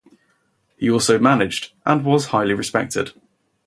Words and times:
He 0.77 0.89
also 0.89 1.19
managed, 1.19 1.73
and 1.85 2.03
was 2.03 2.25
highly 2.33 2.55
respected. 2.55 3.11